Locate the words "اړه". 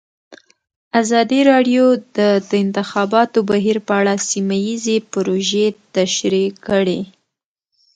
3.99-4.13